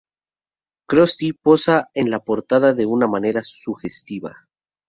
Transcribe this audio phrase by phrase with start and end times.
[0.89, 4.47] Krusty posa en la portada de una manera sugestiva.